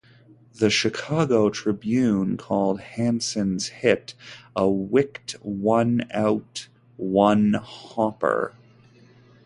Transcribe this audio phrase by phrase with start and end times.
[0.55, 4.15] The Chicago Tribune called Hansen's hit
[4.55, 8.51] a wicked one-out one-hopper.